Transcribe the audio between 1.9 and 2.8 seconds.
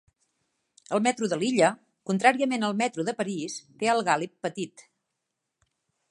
contràriament al